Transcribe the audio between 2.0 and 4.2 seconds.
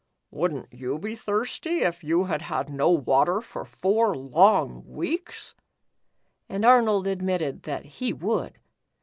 you had had no water for four